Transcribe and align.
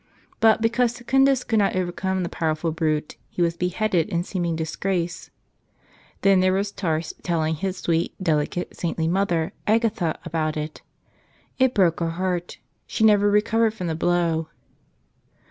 But, 0.39 0.63
because 0.63 0.95
Secundus 0.95 1.43
could 1.43 1.59
not 1.59 1.75
overcome 1.75 2.23
the 2.23 2.27
powerful 2.27 2.71
brute, 2.71 3.17
he 3.29 3.43
was 3.43 3.55
beheaded 3.55 4.09
in 4.09 4.23
seeming 4.23 4.55
disgrace. 4.55 5.29
Then 6.23 6.39
there 6.39 6.53
was 6.53 6.71
Tarse 6.71 7.13
telling 7.21 7.53
his 7.53 7.77
sweet, 7.77 8.15
delicate, 8.19 8.75
saintly 8.75 9.07
mother, 9.07 9.53
Agatha, 9.67 10.17
about 10.25 10.57
it. 10.57 10.81
It 11.59 11.75
broke 11.75 11.99
her 11.99 12.09
heart— 12.17 12.57
she 12.87 13.03
never 13.03 13.29
recovered 13.29 13.75
from 13.75 13.85
the 13.85 13.93
blow. 13.93 14.47